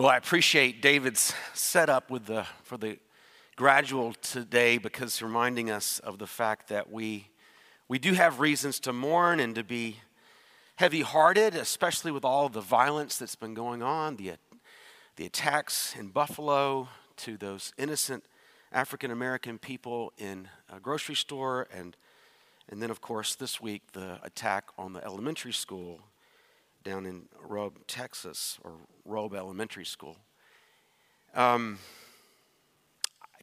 [0.00, 2.98] Well, I appreciate David's setup with the for the
[3.54, 7.28] gradual today because reminding us of the fact that we
[7.86, 9.98] we do have reasons to mourn and to be
[10.76, 14.36] heavy-hearted, especially with all the violence that's been going on, the
[15.16, 18.24] the attacks in Buffalo to those innocent
[18.72, 21.68] African American people in a grocery store.
[21.70, 21.94] And
[22.70, 26.00] and then of course this week the attack on the elementary school
[26.82, 28.72] down in Robb, Texas, or
[29.04, 30.16] Robb Elementary School.
[31.34, 31.78] Um,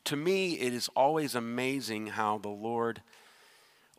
[0.05, 3.02] to me, it is always amazing how the Lord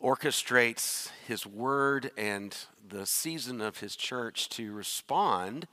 [0.03, 2.55] orchestrates His Word and
[2.87, 5.67] the season of His church to respond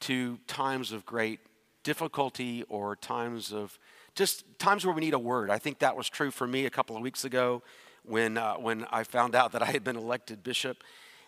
[0.00, 1.40] to times of great
[1.82, 3.78] difficulty or times of
[4.14, 5.50] just times where we need a word.
[5.50, 7.62] I think that was true for me a couple of weeks ago
[8.02, 10.82] when, uh, when I found out that I had been elected bishop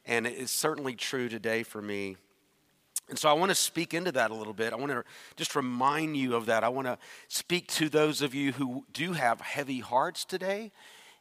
[0.07, 2.17] and it is certainly true today for me.
[3.09, 4.73] And so I want to speak into that a little bit.
[4.73, 5.03] I want to
[5.37, 6.63] just remind you of that.
[6.63, 10.73] I want to speak to those of you who do have heavy hearts today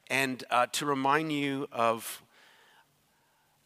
[0.09, 2.21] and uh, to remind you of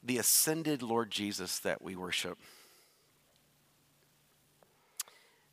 [0.03, 2.37] the ascended Lord Jesus that we worship.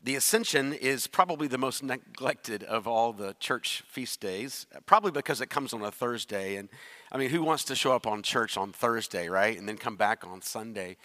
[0.04, 5.40] The Ascension is probably the most neglected of all the church feast days, probably because
[5.40, 6.56] it comes on a Thursday.
[6.56, 6.68] And
[7.10, 9.58] I mean, who wants to show up on church on Thursday, right?
[9.58, 10.96] And then come back on Sunday.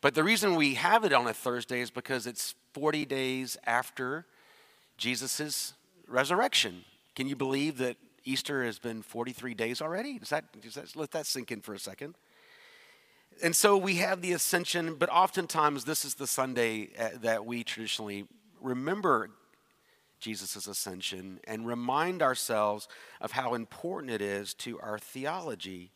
[0.00, 4.24] But the reason we have it on a Thursday is because it's 40 days after
[4.96, 5.74] Jesus'
[6.06, 6.84] resurrection.
[7.14, 10.18] Can you believe that Easter has been 43 days already?
[10.18, 12.14] Does that, does that let that sink in for a second?
[13.42, 17.62] And so we have the ascension, but oftentimes this is the Sunday uh, that we
[17.62, 18.26] traditionally
[18.60, 19.30] remember
[20.20, 22.88] Jesus' ascension and remind ourselves
[23.20, 25.90] of how important it is to our theology.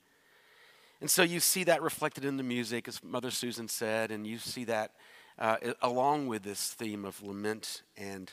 [1.01, 4.39] And so you see that reflected in the music, as Mother Susan said, and you
[4.39, 4.93] see that
[5.39, 8.33] uh, along with this theme of lament and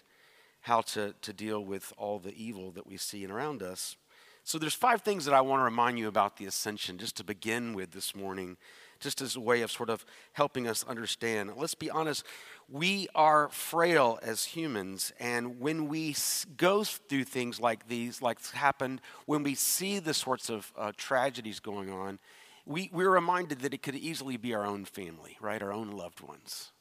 [0.61, 3.95] how to, to deal with all the evil that we see around us.
[4.43, 7.23] So there's five things that I want to remind you about the ascension, just to
[7.23, 8.57] begin with this morning
[8.99, 11.51] just as a way of sort of helping us understand.
[11.55, 12.23] Let's be honest,
[12.67, 16.15] we are frail as humans, and when we
[16.57, 21.59] go through things like these, like happened, when we see the sorts of uh, tragedies
[21.59, 22.19] going on,
[22.65, 25.61] we, we're reminded that it could easily be our own family, right?
[25.61, 26.71] Our own loved ones.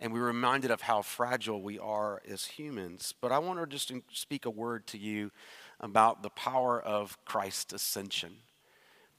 [0.00, 3.14] And we're reminded of how fragile we are as humans.
[3.20, 5.30] But I want to just speak a word to you
[5.78, 8.38] about the power of Christ's ascension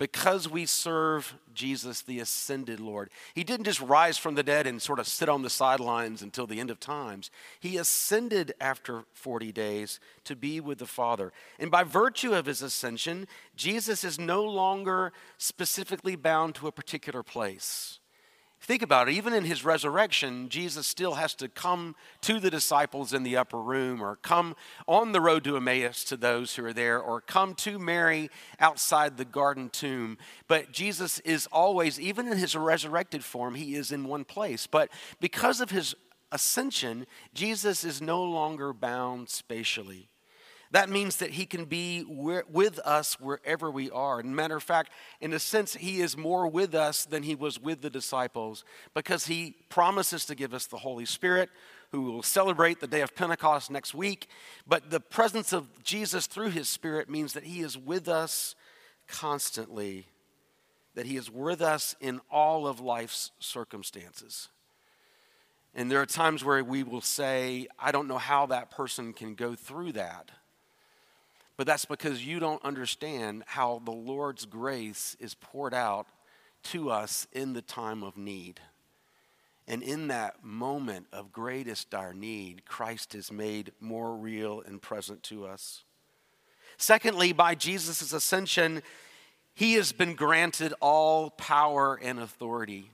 [0.04, 3.10] because we serve Jesus, the ascended Lord.
[3.36, 6.46] He didn't just rise from the dead and sort of sit on the sidelines until
[6.46, 7.32] the end of times.
[7.62, 11.32] He ascended after 40 days to be with the Father.
[11.58, 17.24] And by virtue of his ascension, Jesus is no longer specifically bound to a particular
[17.24, 18.00] place.
[18.66, 19.16] Think about it.
[19.16, 23.60] Even in his resurrection, Jesus still has to come to the disciples in the upper
[23.60, 24.56] room, or come
[24.88, 28.30] on the road to Emmaus to those who are there, or come to Mary
[28.62, 30.18] outside the garden tomb.
[30.48, 34.66] But Jesus is always, even in his resurrected form, he is in one place.
[34.66, 35.94] But because of his
[36.32, 40.08] ascension, Jesus is no longer bound spatially.
[40.74, 44.20] That means that He can be with us wherever we are.
[44.20, 44.92] And matter of fact,
[45.22, 49.28] in a sense, He is more with us than He was with the disciples because
[49.28, 51.52] He promises to give us the Holy Spirit,
[51.92, 54.28] who will celebrate the day of Pentecost next week.
[54.66, 58.56] But the presence of Jesus through His Spirit means that He is with us
[59.08, 60.08] constantly,
[60.96, 64.50] that He is with us in all of life's circumstances.
[65.76, 69.36] And there are times where we will say, I don't know how that person can
[69.36, 70.32] go through that.
[71.56, 76.08] But that's because you don't understand how the Lord's grace is poured out
[76.64, 78.60] to us in the time of need.
[79.68, 85.24] And in that moment of greatest dire need, Christ is made more real and present
[85.24, 85.84] to us.
[86.78, 88.82] Secondly, by Jesus' ascension,
[89.54, 92.92] he has been granted all power and authority.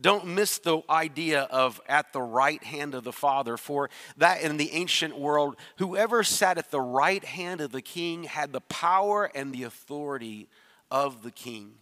[0.00, 4.56] Don't miss the idea of at the right hand of the Father, for that in
[4.56, 9.30] the ancient world, whoever sat at the right hand of the king had the power
[9.34, 10.48] and the authority
[10.90, 11.72] of the king.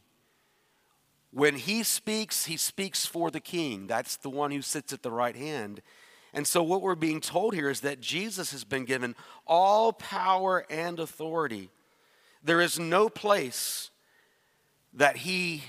[1.30, 3.86] When he speaks, he speaks for the king.
[3.86, 5.82] That's the one who sits at the right hand.
[6.32, 9.14] And so, what we're being told here is that Jesus has been given
[9.46, 11.68] all power and authority.
[12.42, 13.90] There is no place
[14.94, 15.64] that he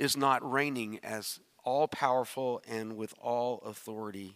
[0.00, 4.34] is not reigning as all powerful and with all authority.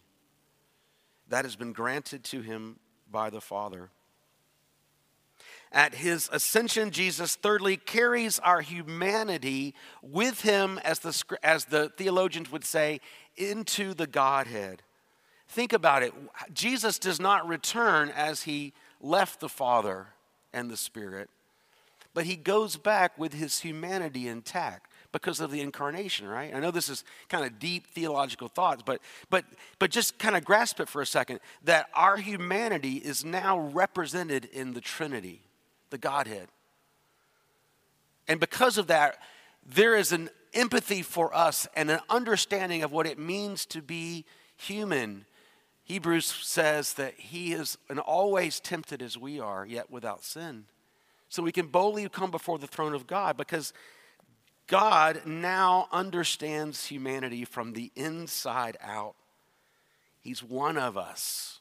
[1.29, 2.79] That has been granted to him
[3.11, 3.89] by the Father.
[5.73, 12.53] At his ascension, Jesus thirdly carries our humanity with him, as the, as the theologians
[12.53, 13.01] would say,
[13.35, 14.83] into the Godhead.
[15.49, 16.13] Think about it.
[16.53, 20.09] Jesus does not return as he left the Father
[20.53, 21.31] and the Spirit,
[22.13, 26.53] but he goes back with his humanity intact because of the incarnation, right?
[26.53, 29.01] I know this is kind of deep theological thoughts, but
[29.31, 29.45] but
[29.79, 34.45] but just kind of grasp it for a second that our humanity is now represented
[34.47, 35.41] in the Trinity,
[35.91, 36.49] the Godhead.
[38.27, 39.19] And because of that,
[39.65, 44.25] there is an empathy for us and an understanding of what it means to be
[44.57, 45.27] human.
[45.85, 50.65] Hebrews says that he is and always tempted as we are, yet without sin.
[51.29, 53.73] So we can boldly come before the throne of God because
[54.67, 59.15] God now understands humanity from the inside out.
[60.21, 61.61] He's one of us.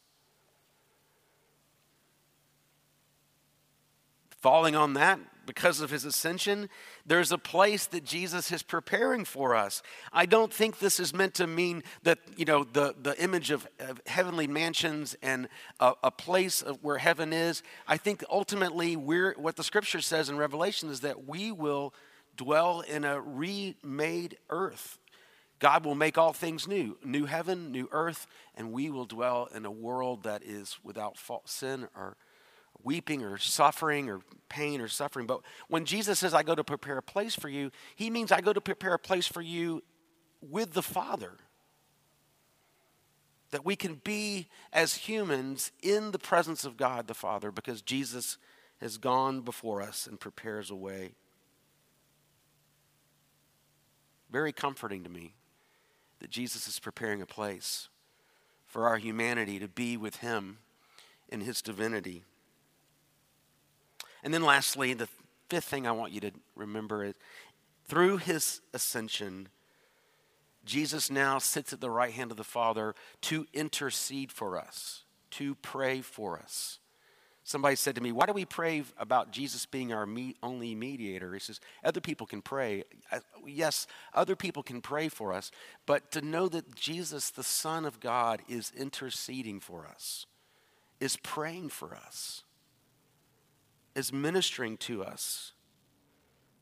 [4.40, 6.70] Falling on that, because of his ascension,
[7.06, 9.82] there's a place that Jesus is preparing for us.
[10.12, 13.68] I don't think this is meant to mean that, you know, the, the image of,
[13.80, 15.48] of heavenly mansions and
[15.80, 17.64] a, a place where heaven is.
[17.88, 21.94] I think ultimately we're, what the scripture says in Revelation is that we will
[22.36, 24.98] dwell in a remade earth.
[25.60, 29.66] God will make all things new, new heaven, new earth, and we will dwell in
[29.66, 32.18] a world that is without fault, sin or
[32.84, 34.20] weeping or suffering or
[34.50, 35.26] pain or suffering.
[35.26, 38.42] But when Jesus says, I go to prepare a place for you, he means I
[38.42, 39.84] go to prepare a place for you
[40.42, 41.34] with the Father.
[43.52, 48.38] That we can be as humans in the presence of God the Father because Jesus
[48.82, 51.14] has gone before us and prepares a way.
[54.34, 55.36] Very comforting to me
[56.20, 57.88] that Jesus is preparing a place
[58.66, 60.58] for our humanity to be with Him
[61.30, 62.24] in His divinity.
[64.24, 65.08] And then, lastly, the
[65.50, 67.14] fifth thing I want you to remember is
[67.88, 69.50] through His ascension,
[70.66, 75.54] Jesus now sits at the right hand of the Father to intercede for us, to
[75.56, 76.80] pray for us.
[77.44, 81.34] Somebody said to me, Why do we pray about Jesus being our me- only mediator?
[81.34, 82.84] He says, Other people can pray.
[83.46, 85.52] Yes, other people can pray for us,
[85.86, 90.26] but to know that Jesus, the Son of God, is interceding for us,
[91.02, 92.44] is praying for us,
[93.94, 95.52] is ministering to us.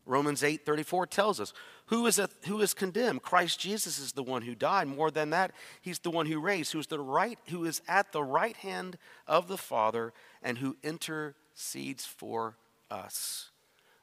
[0.07, 1.53] Romans 8 34 tells us,
[1.87, 3.21] who is, a, who is condemned?
[3.21, 4.87] Christ Jesus is the one who died.
[4.87, 5.51] More than that,
[5.81, 8.97] he's the one who raised, who is, the right, who is at the right hand
[9.27, 12.57] of the Father and who intercedes for
[12.89, 13.49] us.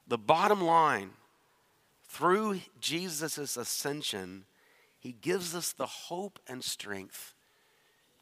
[0.07, 1.11] The bottom line
[2.07, 4.45] through Jesus' ascension,
[4.99, 7.35] he gives us the hope and strength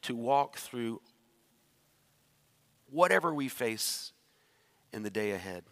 [0.02, 1.00] to walk through
[2.90, 4.12] whatever we face
[4.92, 5.64] in the day ahead.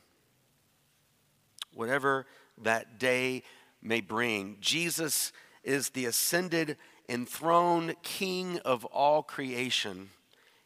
[1.74, 2.26] Whatever
[2.62, 3.42] that day
[3.82, 4.56] may bring.
[4.60, 5.32] Jesus
[5.62, 6.76] is the ascended,
[7.08, 10.10] enthroned King of all creation.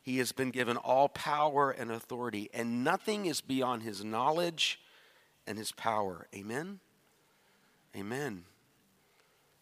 [0.03, 4.81] He has been given all power and authority, and nothing is beyond his knowledge
[5.47, 6.27] and his power.
[6.35, 6.81] Amen?
[7.97, 8.45] Amen.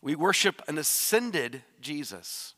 [0.01, 2.55] We worship an ascended Jesus.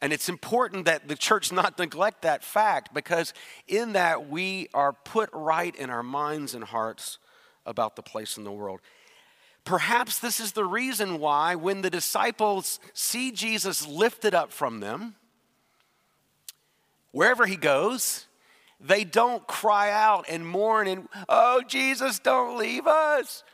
[0.00, 3.34] And it's important that the church not neglect that fact because
[3.66, 7.18] in that we are put right in our minds and hearts
[7.66, 8.80] about the place in the world.
[9.68, 15.14] Perhaps this is the reason why, when the disciples see Jesus lifted up from them,
[17.10, 18.28] wherever he goes,
[18.80, 23.44] they don't cry out and mourn and, oh, Jesus, don't leave us.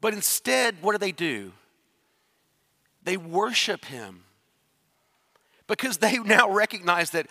[0.00, 1.52] But instead, what do they do?
[3.02, 4.24] They worship him
[5.66, 7.26] because they now recognize that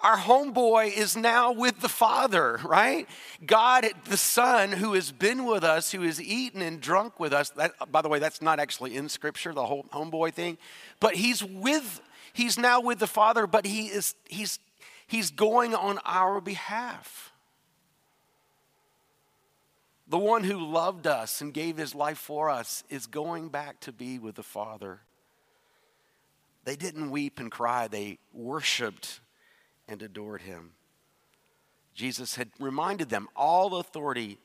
[0.00, 3.08] our homeboy is now with the Father, right?
[3.44, 7.50] God, the Son, who has been with us, who has eaten and drunk with us.
[7.50, 10.56] That, by the way, that's not actually in Scripture, the whole homeboy thing.
[11.00, 12.00] But he's with,
[12.32, 14.60] he's now with the Father, but he is, he's,
[15.08, 17.32] he's going on our behalf.
[20.06, 23.92] The one who loved us and gave his life for us is going back to
[23.92, 25.00] be with the Father.
[26.64, 29.20] They didn't weep and cry, they worshiped
[29.88, 30.72] and adored him.
[31.94, 34.38] Jesus had reminded them, All authority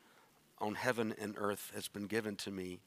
[0.59, 2.79] on heaven and earth has been given to me.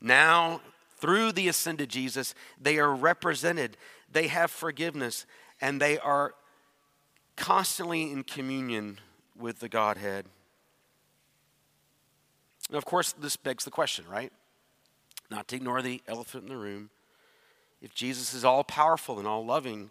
[0.00, 0.60] Now,
[0.96, 3.76] through the ascended Jesus, they are represented,
[4.10, 5.26] they have forgiveness,
[5.60, 6.34] and they are
[7.36, 8.98] constantly in communion
[9.38, 10.26] with the Godhead.
[12.68, 14.32] And of course, this begs the question, right?
[15.30, 16.90] Not to ignore the elephant in the room.
[17.84, 19.90] If Jesus is all powerful and all loving,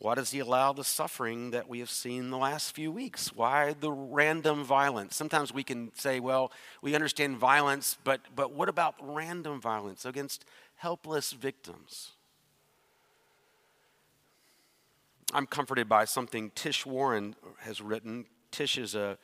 [0.00, 3.34] Why does he allow the suffering that we have seen the last few weeks?
[3.34, 5.14] Why the random violence?
[5.14, 10.46] Sometimes we can say, well, we understand violence, but, but what about random violence against
[10.76, 12.12] helpless victims?
[15.34, 18.24] I'm comforted by something Tish Warren has written.
[18.50, 19.18] Tish is a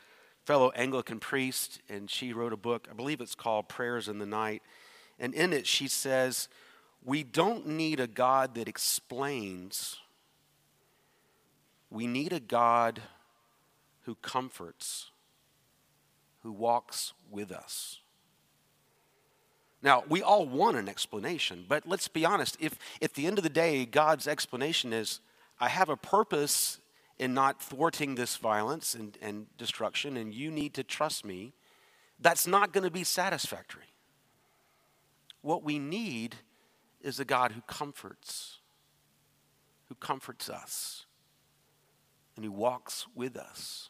[0.45, 4.27] fellow Anglican priest, and she wrote a book, I believe it's called Prayers in the
[4.27, 4.61] Night.
[5.17, 6.49] And in it, she says,
[7.07, 9.95] We don't need a God that explains
[11.89, 13.01] we need a God
[14.01, 15.09] who comforts,
[16.43, 18.01] who walks with us.
[19.81, 22.57] Now, we all want an explanation, but let's be honest.
[22.59, 25.21] If at the end of the day, God's explanation is,
[25.61, 26.79] I have a purpose
[27.17, 31.53] in not thwarting this violence and, and destruction, and you need to trust me,
[32.19, 33.93] that's not going to be satisfactory.
[35.41, 36.35] What we need
[37.01, 38.59] is a God who comforts,
[39.89, 41.05] who comforts us
[42.35, 43.89] and who walks with us.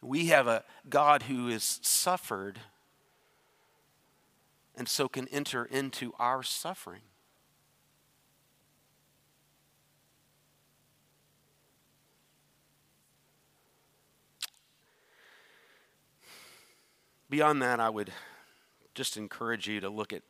[0.00, 2.60] We have a God who has suffered
[4.76, 7.00] and so can enter into our suffering.
[17.28, 18.10] Beyond that, I would
[18.94, 20.22] just encourage you to look at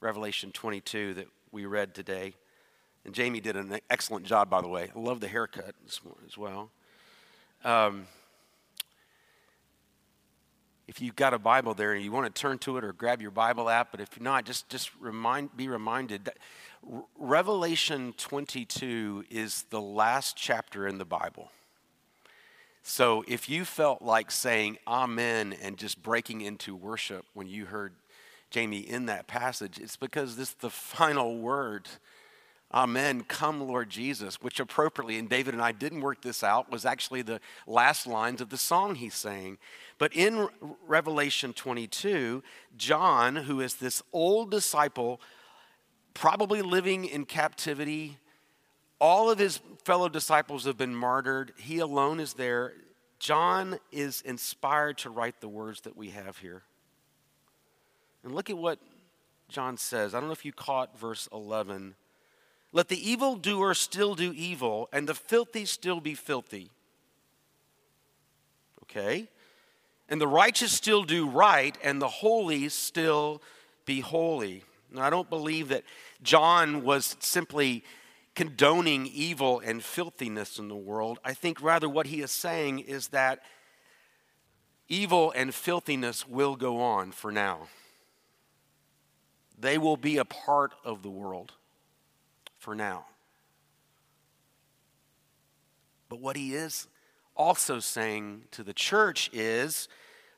[0.00, 2.34] Revelation 22 that we read today.
[3.04, 4.90] And Jamie did an excellent job, by the way.
[4.94, 5.74] I love the haircut
[6.26, 6.70] as well.
[7.64, 8.06] Um,
[10.86, 13.20] if you've got a Bible there and you want to turn to it or grab
[13.20, 16.38] your Bible app, but if not, just, just remind, be reminded that
[17.18, 21.50] Revelation 22 is the last chapter in the Bible.
[22.82, 27.94] So if you felt like saying amen and just breaking into worship when you heard
[28.50, 31.88] Jamie in that passage, it's because this the final word
[32.72, 33.22] Amen.
[33.22, 37.22] Come, Lord Jesus, which appropriately, and David and I didn't work this out, was actually
[37.22, 39.56] the last lines of the song he's saying.
[39.96, 40.48] But in
[40.86, 42.42] Revelation 22,
[42.76, 45.18] John, who is this old disciple,
[46.12, 48.18] probably living in captivity,
[49.00, 51.54] all of his fellow disciples have been martyred.
[51.56, 52.74] He alone is there.
[53.18, 56.64] John is inspired to write the words that we have here.
[58.28, 58.78] And look at what
[59.48, 60.14] John says.
[60.14, 61.94] I don't know if you caught verse 11.
[62.72, 66.68] Let the evildoer still do evil, and the filthy still be filthy.
[68.82, 69.28] Okay?
[70.10, 73.40] And the righteous still do right, and the holy still
[73.86, 74.62] be holy.
[74.92, 75.84] Now, I don't believe that
[76.22, 77.82] John was simply
[78.34, 81.18] condoning evil and filthiness in the world.
[81.24, 83.40] I think rather what he is saying is that
[84.86, 87.68] evil and filthiness will go on for now.
[89.60, 91.52] They will be a part of the world
[92.58, 93.06] for now.
[96.08, 96.86] But what he is
[97.36, 99.88] also saying to the church is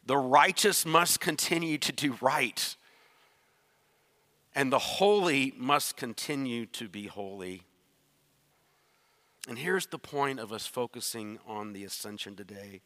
[0.05, 2.77] the righteous must continue to do right,
[4.55, 7.63] and the holy must continue to be holy.
[9.49, 12.81] And here's the point of us focusing on the ascension today.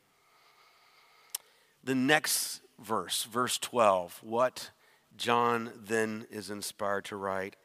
[1.83, 4.71] The next verse, verse 12, what
[5.17, 7.57] John then is inspired to write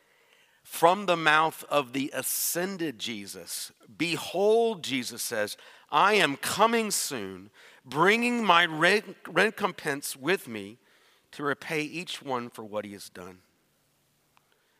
[0.64, 3.72] from the mouth of the ascended Jesus.
[3.98, 5.58] Behold, Jesus says,
[5.92, 7.50] I am coming soon,
[7.84, 8.66] bringing my
[9.28, 10.78] recompense with me
[11.32, 13.40] to repay each one for what he has done.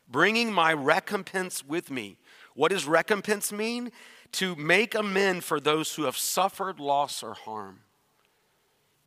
[0.08, 2.18] Bringing my recompense with me.
[2.54, 3.92] What does recompense mean?
[4.32, 7.80] To make amend for those who have suffered loss or harm.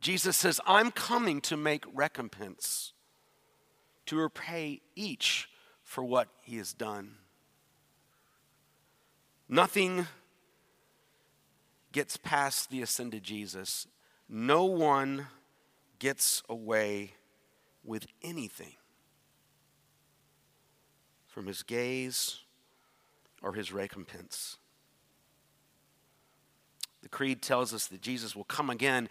[0.00, 2.93] Jesus says, I'm coming to make recompense,
[4.06, 5.48] to repay each
[5.82, 7.16] for what he has done.
[9.48, 10.06] Nothing
[11.92, 13.86] gets past the ascended Jesus.
[14.28, 15.26] No one
[15.98, 17.12] gets away
[17.84, 18.74] with anything
[21.26, 22.40] from his gaze
[23.42, 24.56] or his recompense.
[27.02, 29.08] The Creed tells us that Jesus will come again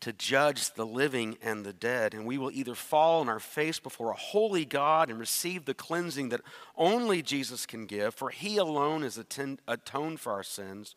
[0.00, 2.14] to judge the living and the dead.
[2.14, 5.74] And we will either fall on our face before a holy God and receive the
[5.74, 6.42] cleansing that
[6.76, 10.94] only Jesus can give, for he alone is atoned for our sins,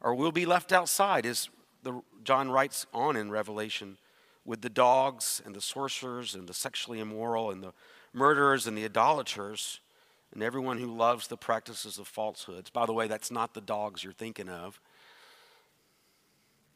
[0.00, 1.48] or we'll be left outside, as
[1.82, 3.98] the, John writes on in Revelation,
[4.44, 7.74] with the dogs and the sorcerers and the sexually immoral and the
[8.14, 9.80] murderers and the idolaters
[10.32, 12.70] and everyone who loves the practices of falsehoods.
[12.70, 14.80] By the way, that's not the dogs you're thinking of.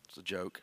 [0.09, 0.63] It's a joke.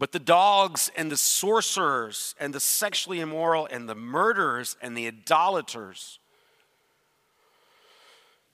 [0.00, 5.06] But the dogs and the sorcerers and the sexually immoral and the murderers and the
[5.06, 6.18] idolaters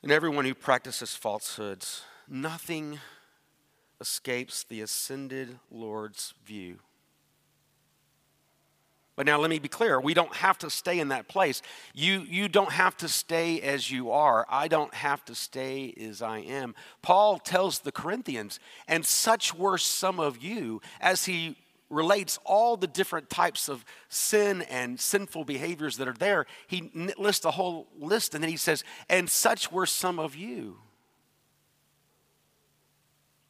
[0.03, 2.99] and everyone who practices falsehoods, nothing
[4.01, 6.81] escapes the ascended Lord's view.
[9.17, 11.63] But now let me be clear, we don't have to stay in that place.
[11.95, 14.45] You, you don't have to stay as you are.
[14.51, 16.75] I don't have to stay as I am.
[17.01, 21.57] Paul tells the Corinthians, and such were some of you, as he
[21.89, 26.45] relates all the different types of sin and sinful behaviors that are there.
[26.67, 30.77] He lists a whole list, and then he says, and such were some of you.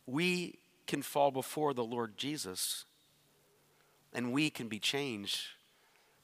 [0.07, 2.85] We can fall before the Lord Jesus,
[4.13, 5.56] and we can be changed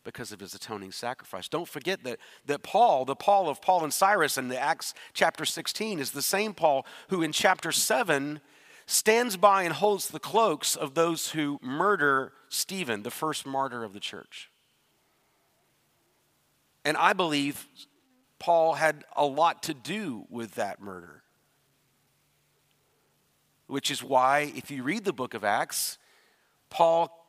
[0.04, 1.48] because of his atoning sacrifice.
[1.48, 5.44] Don't forget that, that Paul, the Paul of Paul and Silas in the Acts chapter
[5.44, 8.40] 16, is the same Paul who in chapter 7
[8.86, 13.92] stands by and holds the cloaks of those who murder Stephen, the first martyr of
[13.92, 14.50] the church.
[16.84, 17.66] And I believe
[18.38, 21.22] Paul had a lot to do with that murder.
[23.68, 25.96] Which is why, if you read the book of Acts,
[26.68, 27.21] Paul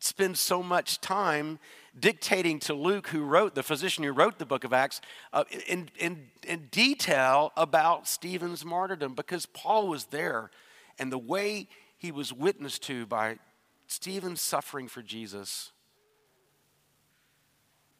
[0.00, 1.58] spend so much time
[1.98, 5.00] dictating to Luke, who wrote, the physician who wrote the book of Acts,
[5.32, 10.50] uh, in, in, in detail about Stephen's martyrdom because Paul was there
[10.98, 13.38] and the way he was witnessed to by
[13.86, 15.72] Stephen's suffering for Jesus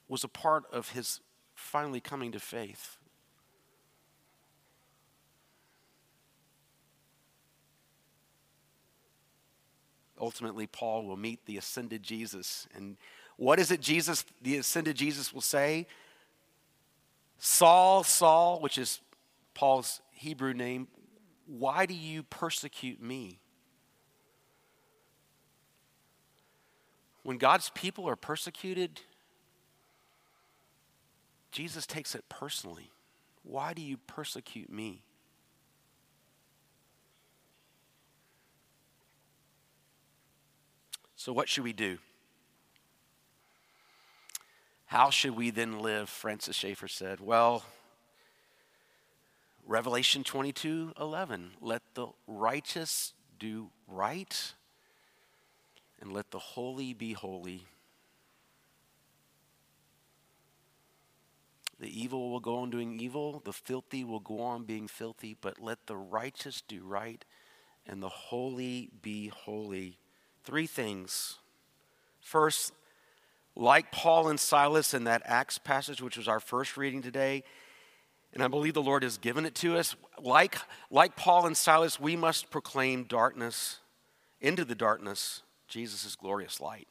[0.08, 1.20] was a part of his
[1.54, 2.96] finally coming to faith.
[10.20, 12.68] Ultimately Paul will meet the ascended Jesus.
[12.74, 12.96] And
[13.36, 15.86] what is it Jesus, the ascended Jesus, will say?
[17.38, 19.00] Saul, Saul, which is
[19.54, 20.88] Paul's Hebrew name,
[21.46, 23.38] why do you persecute me?
[27.22, 29.00] When God's people are persecuted,
[31.50, 32.90] Jesus takes it personally.
[33.42, 35.02] Why do you persecute me?
[41.20, 41.98] So, what should we do?
[44.86, 46.08] How should we then live?
[46.08, 47.20] Francis Schaeffer said.
[47.20, 47.62] Well,
[49.66, 51.50] Revelation 22 11.
[51.60, 54.54] Let the righteous do right,
[56.00, 57.66] and let the holy be holy.
[61.78, 65.60] The evil will go on doing evil, the filthy will go on being filthy, but
[65.60, 67.22] let the righteous do right,
[67.86, 69.99] and the holy be holy.
[70.44, 71.38] Three things.
[72.20, 72.72] First,
[73.56, 77.42] like Paul and Silas in that Acts passage, which was our first reading today,
[78.32, 80.56] and I believe the Lord has given it to us, like,
[80.90, 83.80] like Paul and Silas, we must proclaim darkness
[84.40, 86.88] into the darkness, Jesus' glorious light.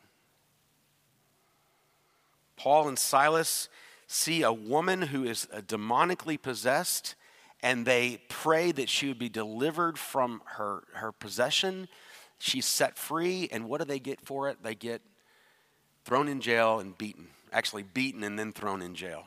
[2.57, 3.69] Paul and Silas
[4.05, 7.15] see a woman who is demonically possessed,
[7.63, 11.87] and they pray that she would be delivered from her, her possession
[12.39, 14.63] She's set free, and what do they get for it?
[14.63, 15.01] They get
[16.05, 17.27] thrown in jail and beaten.
[17.51, 19.25] Actually, beaten and then thrown in jail.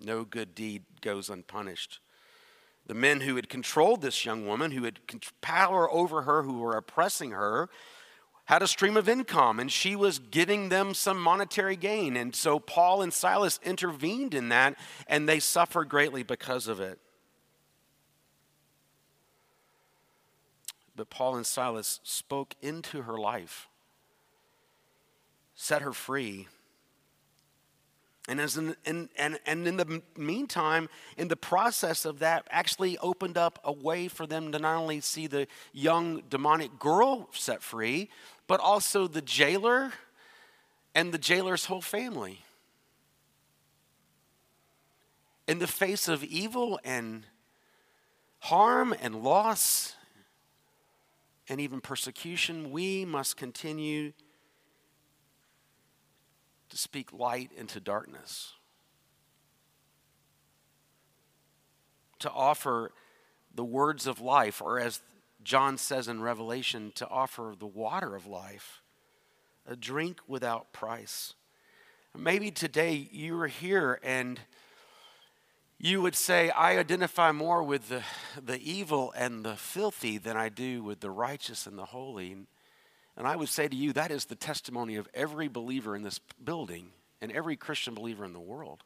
[0.00, 2.00] No good deed goes unpunished.
[2.86, 5.00] The men who had controlled this young woman, who had
[5.40, 7.68] power over her, who were oppressing her,
[8.46, 12.16] had a stream of income and she was giving them some monetary gain.
[12.16, 14.74] And so Paul and Silas intervened in that
[15.06, 16.98] and they suffered greatly because of it.
[20.98, 23.68] But Paul and Silas spoke into her life,
[25.54, 26.48] set her free.
[28.28, 33.38] And, as in, and, and in the meantime, in the process of that, actually opened
[33.38, 38.10] up a way for them to not only see the young demonic girl set free,
[38.48, 39.92] but also the jailer
[40.96, 42.40] and the jailer's whole family.
[45.46, 47.24] In the face of evil and
[48.40, 49.94] harm and loss
[51.48, 54.12] and even persecution, we must continue
[56.68, 58.52] to speak light into darkness,
[62.18, 62.92] to offer
[63.54, 65.00] the words of life, or as
[65.42, 68.82] John says in Revelation, to offer the water of life,
[69.66, 71.34] a drink without price.
[72.16, 74.40] Maybe today you are here and
[75.80, 78.02] you would say, I identify more with the,
[78.40, 82.32] the evil and the filthy than I do with the righteous and the holy.
[83.16, 86.18] And I would say to you, that is the testimony of every believer in this
[86.42, 88.82] building and every Christian believer in the world.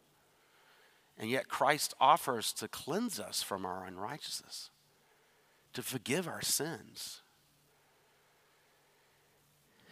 [1.18, 4.70] And yet Christ offers to cleanse us from our unrighteousness,
[5.72, 7.22] to forgive our sins.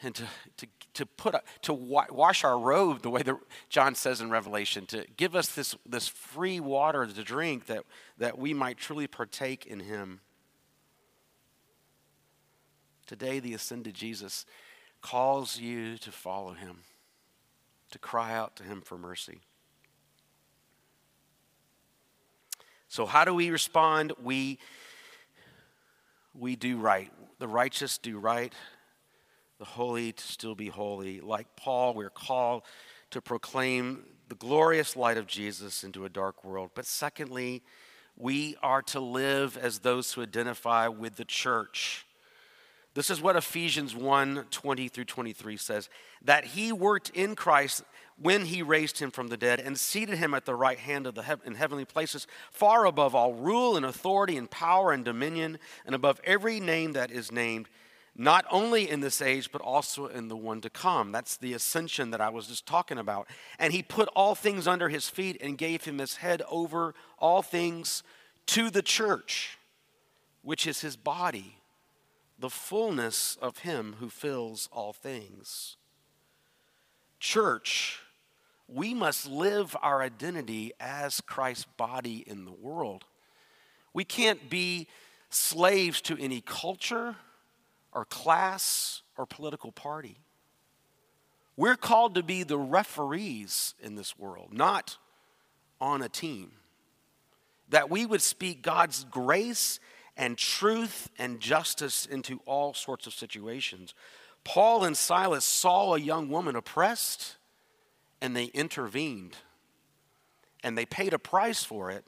[0.03, 0.25] and to,
[0.59, 3.37] to, to put to wash our robe the way that
[3.69, 7.85] John says in Revelation, to give us this, this free water to drink that,
[8.19, 10.21] that we might truly partake in him.
[13.07, 14.47] Today, the ascended Jesus
[15.01, 16.79] calls you to follow him,
[17.91, 19.41] to cry out to him for mercy.
[22.89, 24.13] So, how do we respond?
[24.23, 24.59] We,
[26.35, 27.11] we do right.
[27.39, 28.53] The righteous do right
[29.61, 31.21] the holy to still be holy.
[31.21, 32.63] Like Paul, we're called
[33.11, 36.71] to proclaim the glorious light of Jesus into a dark world.
[36.75, 37.63] But secondly,
[38.17, 42.07] we are to live as those who identify with the church.
[42.95, 45.91] This is what Ephesians 1 20 through 23 says
[46.23, 47.85] that he worked in Christ
[48.17, 51.15] when he raised him from the dead and seated him at the right hand of
[51.15, 55.95] the in heavenly places, far above all rule and authority and power and dominion, and
[55.95, 57.69] above every name that is named
[58.21, 61.11] not only in this age, but also in the one to come.
[61.11, 63.27] That's the ascension that I was just talking about.
[63.59, 67.41] And he put all things under his feet and gave him his head over all
[67.41, 68.03] things
[68.49, 69.57] to the church,
[70.43, 71.57] which is his body,
[72.39, 75.79] the fullness of him who fills all things.
[77.21, 78.01] Church,
[78.69, 83.05] we must live our identity as Christ's body in the world.
[83.95, 84.89] We can't be
[85.31, 87.17] slaves to any culture
[87.93, 90.19] or class or political party.
[91.57, 94.97] We're called to be the referees in this world, not
[95.81, 96.53] on a team.
[97.69, 99.79] That we would speak God's grace
[100.17, 103.95] and truth and justice into all sorts of situations.
[104.45, 107.37] Paul and Silas saw a young woman oppressed
[108.21, 109.37] and they intervened
[110.63, 112.05] and they paid a price for it.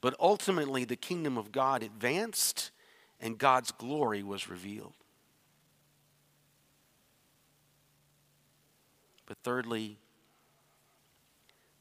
[0.00, 2.70] But ultimately, the kingdom of God advanced
[3.20, 4.94] and God's glory was revealed.
[9.26, 9.98] But thirdly,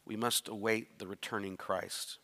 [0.05, 2.17] we must await the returning Christ.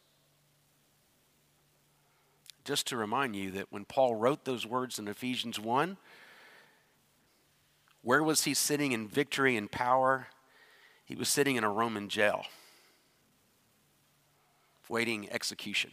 [2.63, 5.97] Just to remind you that when Paul wrote those words in Ephesians 1,
[8.01, 10.27] where was he sitting in victory and power?
[11.05, 12.45] He was sitting in a Roman jail,
[14.89, 15.91] waiting execution.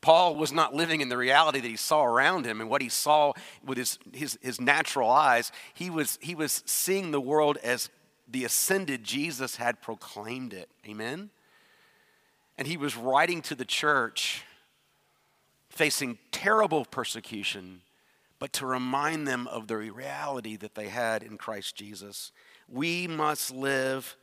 [0.00, 2.88] Paul was not living in the reality that he saw around him and what he
[2.88, 3.32] saw
[3.64, 5.50] with his, his, his natural eyes.
[5.74, 7.90] He was, he was seeing the world as
[8.28, 10.70] the ascended Jesus had proclaimed it.
[10.86, 11.30] Amen?
[12.56, 14.44] And he was writing to the church
[15.68, 17.82] facing terrible persecution,
[18.38, 22.30] but to remind them of the reality that they had in Christ Jesus.
[22.68, 24.16] We must live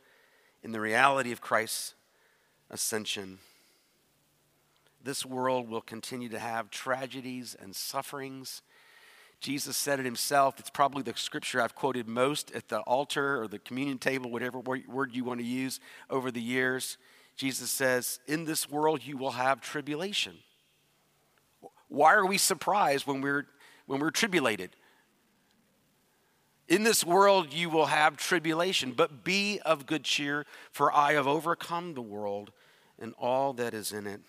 [0.62, 1.94] in the reality of Christ's
[2.70, 3.38] ascension
[5.06, 8.60] this world will continue to have tragedies and sufferings.
[9.40, 10.58] Jesus said it himself.
[10.58, 14.58] It's probably the scripture I've quoted most at the altar or the communion table, whatever
[14.58, 15.78] word you want to use
[16.10, 16.98] over the years.
[17.36, 20.38] Jesus says, In this world you will have tribulation.
[21.88, 23.46] Why are we surprised when we're,
[23.86, 24.70] when we're tribulated?
[26.66, 31.28] In this world you will have tribulation, but be of good cheer, for I have
[31.28, 32.50] overcome the world
[32.98, 34.20] and all that is in it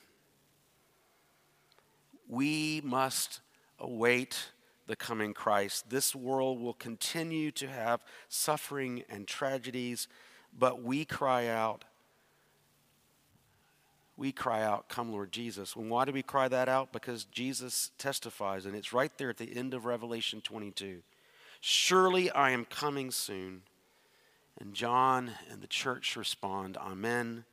[2.28, 3.40] we must
[3.80, 4.52] await
[4.88, 5.90] the coming Christ.
[5.90, 10.08] This world will continue to have suffering and tragedies,
[10.58, 11.84] but we cry out,
[14.16, 15.76] we cry out, Come, Lord Jesus.
[15.76, 16.92] And why do we cry that out?
[16.92, 21.02] Because Jesus testifies, and it's right there at the end of Revelation 22.
[21.62, 23.62] Surely I am coming soon.
[24.60, 27.46] And John and the church respond, Amen.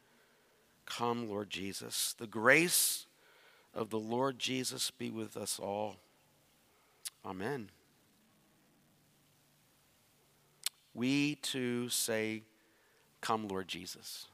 [0.87, 2.15] Come, Lord Jesus.
[2.19, 3.07] The grace
[3.75, 5.97] of the Lord Jesus be with us all.
[7.25, 7.71] Amen.
[10.95, 12.43] We too say,
[13.21, 14.29] Come, Lord Jesus.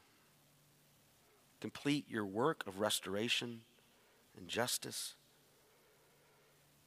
[1.61, 3.61] Complete your work of restoration
[4.37, 5.15] and justice.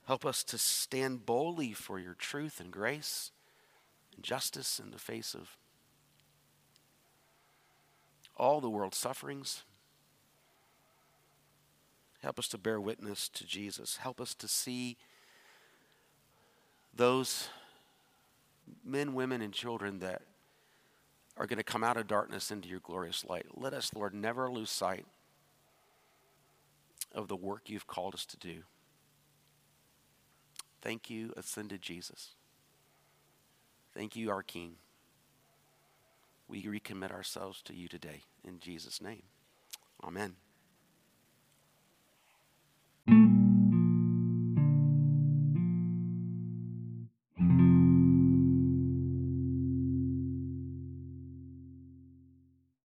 [0.05, 3.31] Help us to stand boldly for your truth and grace
[4.15, 5.57] and justice in the face of
[8.35, 9.63] all the world's sufferings
[12.23, 13.97] Help us to bear witness to Jesus.
[13.97, 14.95] Help us to see
[16.95, 17.49] those
[18.83, 20.21] men, women, and children that
[21.35, 23.45] are going to come out of darkness into your glorious light.
[23.53, 25.05] Let us, Lord, never lose sight
[27.13, 28.63] of the work you've called us to do.
[30.81, 32.35] Thank you, ascended Jesus.
[33.93, 34.75] Thank you, our King.
[36.47, 39.23] We recommit ourselves to you today in Jesus' name.
[40.03, 40.35] Amen.